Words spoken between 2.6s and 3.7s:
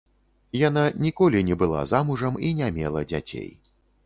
не мела дзяцей.